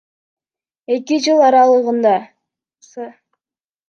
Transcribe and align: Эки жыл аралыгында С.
Эки 0.95 1.17
жыл 1.25 1.41
аралыгында 1.47 2.13
С. 2.89 3.07